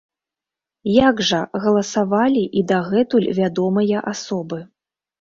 Як 1.07 1.21
жа 1.29 1.41
галасавалі 1.67 2.43
і 2.59 2.65
дагэтуль 2.75 3.31
вядомыя 3.43 4.07
асобы? 4.17 4.57